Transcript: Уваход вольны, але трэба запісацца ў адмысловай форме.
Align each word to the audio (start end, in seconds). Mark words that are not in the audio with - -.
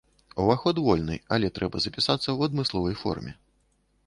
Уваход 0.43 0.79
вольны, 0.87 1.15
але 1.37 1.51
трэба 1.59 1.83
запісацца 1.87 2.23
ў 2.23 2.39
адмысловай 2.51 2.95
форме. 3.05 3.31